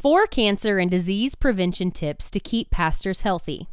Four 0.00 0.26
cancer 0.26 0.78
and 0.78 0.88
disease 0.88 1.34
prevention 1.34 1.90
tips 1.90 2.30
to 2.30 2.38
keep 2.38 2.70
pastors 2.70 3.22
healthy. 3.22 3.66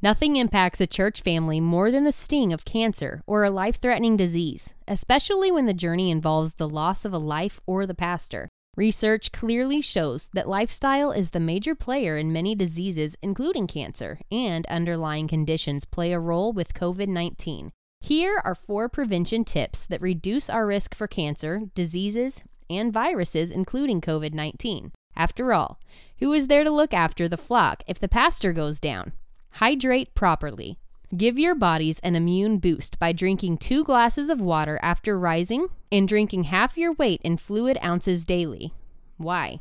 Nothing 0.00 0.36
impacts 0.36 0.80
a 0.80 0.86
church 0.86 1.22
family 1.22 1.58
more 1.58 1.90
than 1.90 2.04
the 2.04 2.12
sting 2.12 2.52
of 2.52 2.64
cancer 2.64 3.24
or 3.26 3.42
a 3.42 3.50
life 3.50 3.80
threatening 3.80 4.16
disease, 4.16 4.76
especially 4.86 5.50
when 5.50 5.66
the 5.66 5.74
journey 5.74 6.12
involves 6.12 6.52
the 6.52 6.68
loss 6.68 7.04
of 7.04 7.12
a 7.12 7.18
life 7.18 7.58
or 7.66 7.84
the 7.84 7.96
pastor. 7.96 8.48
Research 8.76 9.32
clearly 9.32 9.80
shows 9.80 10.30
that 10.34 10.48
lifestyle 10.48 11.10
is 11.10 11.30
the 11.30 11.40
major 11.40 11.74
player 11.74 12.16
in 12.16 12.32
many 12.32 12.54
diseases, 12.54 13.16
including 13.20 13.66
cancer, 13.66 14.20
and 14.30 14.66
underlying 14.66 15.26
conditions 15.26 15.84
play 15.84 16.12
a 16.12 16.20
role 16.20 16.52
with 16.52 16.74
COVID 16.74 17.08
19. 17.08 17.72
Here 18.00 18.40
are 18.44 18.54
four 18.54 18.88
prevention 18.88 19.44
tips 19.44 19.84
that 19.86 20.00
reduce 20.00 20.48
our 20.48 20.64
risk 20.64 20.94
for 20.94 21.08
cancer, 21.08 21.62
diseases, 21.74 22.44
and 22.70 22.92
viruses, 22.92 23.50
including 23.50 24.00
COVID 24.00 24.32
19. 24.32 24.92
After 25.16 25.54
all, 25.54 25.80
who 26.18 26.32
is 26.32 26.46
there 26.46 26.64
to 26.64 26.70
look 26.70 26.92
after 26.92 27.28
the 27.28 27.36
flock 27.38 27.82
if 27.86 27.98
the 27.98 28.08
pastor 28.08 28.52
goes 28.52 28.78
down? 28.78 29.12
Hydrate 29.52 30.14
properly. 30.14 30.78
Give 31.16 31.38
your 31.38 31.54
bodies 31.54 31.98
an 32.00 32.16
immune 32.16 32.58
boost 32.58 32.98
by 32.98 33.12
drinking 33.12 33.58
two 33.58 33.84
glasses 33.84 34.28
of 34.28 34.40
water 34.40 34.78
after 34.82 35.18
rising 35.18 35.68
and 35.90 36.06
drinking 36.06 36.44
half 36.44 36.76
your 36.76 36.92
weight 36.94 37.20
in 37.22 37.36
fluid 37.36 37.78
ounces 37.82 38.26
daily. 38.26 38.74
Why? 39.16 39.60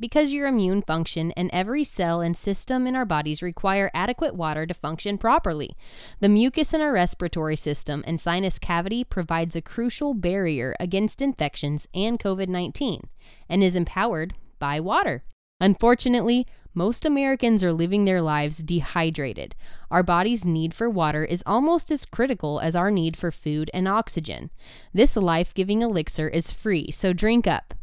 Because 0.00 0.32
your 0.32 0.46
immune 0.46 0.82
function 0.82 1.32
and 1.32 1.50
every 1.52 1.84
cell 1.84 2.20
and 2.20 2.36
system 2.36 2.86
in 2.86 2.96
our 2.96 3.04
bodies 3.04 3.42
require 3.42 3.90
adequate 3.92 4.34
water 4.34 4.66
to 4.66 4.74
function 4.74 5.18
properly. 5.18 5.76
The 6.20 6.28
mucus 6.28 6.72
in 6.72 6.80
our 6.80 6.92
respiratory 6.92 7.56
system 7.56 8.02
and 8.06 8.20
sinus 8.20 8.58
cavity 8.58 9.04
provides 9.04 9.54
a 9.54 9.62
crucial 9.62 10.14
barrier 10.14 10.74
against 10.80 11.20
infections 11.20 11.86
and 11.92 12.18
COVID 12.18 12.48
19 12.48 13.08
and 13.48 13.62
is 13.62 13.76
empowered 13.76 14.34
by 14.64 14.80
water. 14.80 15.20
Unfortunately, 15.60 16.46
most 16.72 17.04
Americans 17.04 17.62
are 17.62 17.70
living 17.70 18.06
their 18.06 18.22
lives 18.22 18.56
dehydrated. 18.56 19.54
Our 19.90 20.02
body's 20.02 20.46
need 20.46 20.72
for 20.72 20.88
water 20.88 21.22
is 21.22 21.42
almost 21.44 21.90
as 21.90 22.06
critical 22.06 22.60
as 22.60 22.74
our 22.74 22.90
need 22.90 23.14
for 23.14 23.30
food 23.30 23.70
and 23.74 23.86
oxygen. 23.86 24.50
This 24.94 25.16
life 25.16 25.52
giving 25.52 25.82
elixir 25.82 26.28
is 26.28 26.50
free, 26.50 26.90
so 26.90 27.12
drink 27.12 27.46
up. 27.46 27.74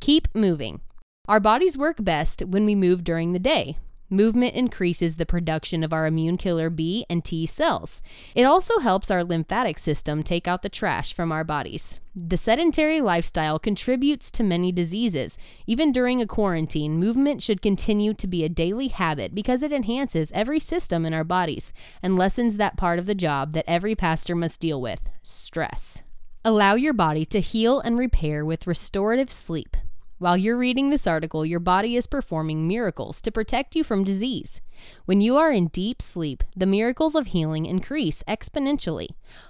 Keep 0.00 0.34
moving. 0.34 0.80
Our 1.28 1.38
bodies 1.38 1.76
work 1.76 2.02
best 2.02 2.40
when 2.40 2.64
we 2.64 2.74
move 2.74 3.04
during 3.04 3.34
the 3.34 3.38
day. 3.38 3.76
Movement 4.12 4.54
increases 4.54 5.16
the 5.16 5.24
production 5.24 5.82
of 5.82 5.90
our 5.90 6.04
immune 6.06 6.36
killer 6.36 6.68
B 6.68 7.06
and 7.08 7.24
T 7.24 7.46
cells. 7.46 8.02
It 8.34 8.42
also 8.42 8.78
helps 8.78 9.10
our 9.10 9.24
lymphatic 9.24 9.78
system 9.78 10.22
take 10.22 10.46
out 10.46 10.60
the 10.60 10.68
trash 10.68 11.14
from 11.14 11.32
our 11.32 11.44
bodies. 11.44 11.98
The 12.14 12.36
sedentary 12.36 13.00
lifestyle 13.00 13.58
contributes 13.58 14.30
to 14.32 14.42
many 14.42 14.70
diseases. 14.70 15.38
Even 15.66 15.92
during 15.92 16.20
a 16.20 16.26
quarantine, 16.26 16.98
movement 16.98 17.42
should 17.42 17.62
continue 17.62 18.12
to 18.12 18.26
be 18.26 18.44
a 18.44 18.50
daily 18.50 18.88
habit 18.88 19.34
because 19.34 19.62
it 19.62 19.72
enhances 19.72 20.30
every 20.32 20.60
system 20.60 21.06
in 21.06 21.14
our 21.14 21.24
bodies 21.24 21.72
and 22.02 22.18
lessens 22.18 22.58
that 22.58 22.76
part 22.76 22.98
of 22.98 23.06
the 23.06 23.14
job 23.14 23.54
that 23.54 23.64
every 23.66 23.94
pastor 23.94 24.34
must 24.34 24.60
deal 24.60 24.78
with 24.78 25.08
stress. 25.22 26.02
Allow 26.44 26.74
your 26.74 26.92
body 26.92 27.24
to 27.24 27.40
heal 27.40 27.80
and 27.80 27.96
repair 27.96 28.44
with 28.44 28.66
restorative 28.66 29.30
sleep. 29.30 29.74
While 30.22 30.36
you're 30.36 30.56
reading 30.56 30.90
this 30.90 31.08
article, 31.08 31.44
your 31.44 31.58
body 31.58 31.96
is 31.96 32.06
performing 32.06 32.68
miracles 32.68 33.20
to 33.22 33.32
protect 33.32 33.74
you 33.74 33.82
from 33.82 34.04
disease. 34.04 34.60
When 35.04 35.20
you 35.20 35.36
are 35.36 35.50
in 35.50 35.66
deep 35.66 36.00
sleep, 36.00 36.44
the 36.54 36.64
miracles 36.64 37.16
of 37.16 37.26
healing 37.26 37.66
increase 37.66 38.22
exponentially. 38.28 39.08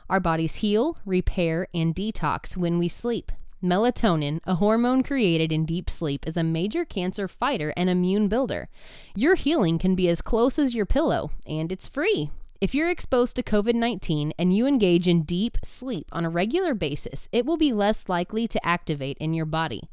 Our 0.09 0.19
bodies 0.19 0.57
heal, 0.57 0.97
repair, 1.05 1.69
and 1.75 1.95
detox 1.95 2.57
when 2.57 2.79
we 2.79 2.89
sleep. 2.89 3.31
Melatonin, 3.63 4.41
a 4.45 4.55
hormone 4.55 5.03
created 5.03 5.53
in 5.53 5.67
deep 5.67 5.91
sleep, 5.91 6.27
is 6.27 6.39
a 6.39 6.43
major 6.43 6.87
cancer 6.87 7.29
fighter 7.29 7.75
and 7.77 7.91
immune 7.91 8.29
builder. 8.29 8.71
Your 9.15 9.35
healing 9.35 9.79
can 9.79 9.95
be 9.95 10.09
as 10.09 10.23
close 10.23 10.59
as 10.59 10.75
your 10.75 10.87
pillow, 10.87 11.33
and 11.47 11.71
it's 11.71 11.87
free. 11.87 12.31
If 12.63 12.75
you're 12.75 12.89
exposed 12.89 13.37
to 13.37 13.43
COVID 13.43 13.75
19 13.75 14.33
and 14.39 14.57
you 14.57 14.67
engage 14.67 15.07
in 15.07 15.25
deep 15.25 15.59
sleep 15.63 16.09
on 16.13 16.25
a 16.25 16.31
regular 16.31 16.73
basis, 16.73 17.29
it 17.31 17.45
will 17.45 17.59
be 17.59 17.75
less 17.75 18.09
likely 18.09 18.49
to 18.49 18.67
activate 18.67 19.19
in 19.19 19.35
your 19.35 19.45
body. 19.45 19.91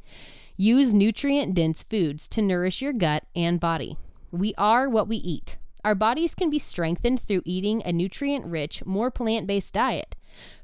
Use 0.61 0.93
nutrient 0.93 1.53
dense 1.53 1.83
foods 1.83 2.27
to 2.27 2.41
nourish 2.41 2.81
your 2.81 2.91
gut 2.91 3.23
and 3.33 3.61
body. 3.61 3.95
We 4.29 4.53
are 4.57 4.89
what 4.89 5.07
we 5.07 5.15
eat. 5.15 5.55
Our 5.85 5.95
bodies 5.95 6.35
can 6.35 6.49
be 6.49 6.59
strengthened 6.59 7.21
through 7.21 7.43
eating 7.45 7.81
a 7.85 7.93
nutrient 7.93 8.45
rich, 8.45 8.85
more 8.85 9.09
plant 9.09 9.47
based 9.47 9.73
diet. 9.73 10.17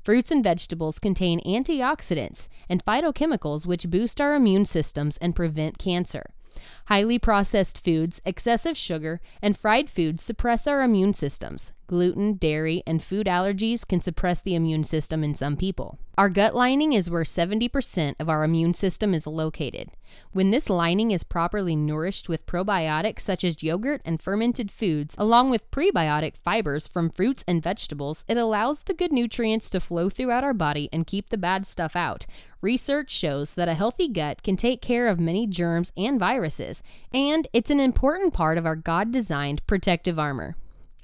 Fruits 0.03 0.31
and 0.31 0.43
vegetables 0.43 0.99
contain 0.99 1.39
antioxidants 1.45 2.49
and 2.67 2.83
phytochemicals 2.83 3.65
which 3.65 3.89
boost 3.89 4.19
our 4.19 4.35
immune 4.35 4.65
systems 4.65 5.15
and 5.19 5.33
prevent 5.33 5.77
cancer. 5.77 6.25
Highly 6.87 7.17
processed 7.17 7.81
foods, 7.81 8.21
excessive 8.25 8.75
sugar, 8.75 9.21
and 9.41 9.57
fried 9.57 9.89
foods 9.89 10.21
suppress 10.21 10.67
our 10.67 10.83
immune 10.83 11.13
systems. 11.13 11.71
Gluten, 11.87 12.35
dairy, 12.35 12.81
and 12.87 13.03
food 13.03 13.27
allergies 13.27 13.87
can 13.87 14.01
suppress 14.01 14.41
the 14.41 14.55
immune 14.55 14.83
system 14.83 15.23
in 15.23 15.35
some 15.35 15.55
people. 15.55 15.97
Our 16.17 16.29
gut 16.29 16.55
lining 16.55 16.93
is 16.93 17.09
where 17.09 17.23
70% 17.23 18.15
of 18.19 18.29
our 18.29 18.43
immune 18.43 18.73
system 18.73 19.13
is 19.13 19.27
located. 19.27 19.89
When 20.31 20.51
this 20.51 20.69
lining 20.69 21.11
is 21.11 21.23
properly 21.23 21.75
nourished 21.75 22.29
with 22.29 22.45
probiotics 22.45 23.19
such 23.19 23.43
as 23.43 23.61
yogurt 23.61 24.01
and 24.05 24.21
fermented 24.21 24.71
foods, 24.71 25.15
along 25.17 25.49
with 25.49 25.69
prebiotic 25.71 26.37
fibers 26.37 26.87
from 26.87 27.09
fruits 27.09 27.43
and 27.47 27.61
vegetables, 27.61 28.23
it 28.27 28.37
allows 28.37 28.83
the 28.83 28.93
good 28.93 29.11
nutrients 29.11 29.69
to 29.71 29.79
flow 29.79 30.09
throughout 30.09 30.43
our 30.43 30.53
body 30.53 30.89
and 30.93 31.05
keep 31.05 31.29
the 31.29 31.37
bad 31.37 31.67
stuff 31.67 31.95
out. 31.95 32.25
Research 32.61 33.11
shows 33.11 33.53
that 33.53 33.67
a 33.67 33.73
healthy 33.73 34.07
gut 34.07 34.41
can 34.41 34.55
take 34.55 34.81
care 34.81 35.07
of 35.07 35.19
many 35.19 35.45
germs 35.45 35.91
and 35.97 36.17
viruses, 36.17 36.81
and 37.13 37.47
it's 37.51 37.69
an 37.69 37.79
important 37.79 38.33
part 38.33 38.57
of 38.57 38.65
our 38.65 38.77
God 38.77 39.11
designed 39.11 39.67
protective 39.67 40.17
armor. 40.17 40.55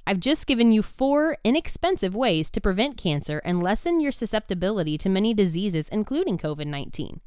I've 0.04 0.18
just 0.18 0.48
given 0.48 0.72
you 0.72 0.82
four 0.82 1.36
inexpensive 1.44 2.12
ways 2.12 2.50
to 2.50 2.60
prevent 2.60 2.96
cancer 2.96 3.40
and 3.44 3.62
lessen 3.62 4.00
your 4.00 4.10
susceptibility 4.10 4.98
to 4.98 5.08
many 5.08 5.32
diseases, 5.32 5.88
including 5.88 6.38
COVID 6.38 6.66
19. 6.66 7.20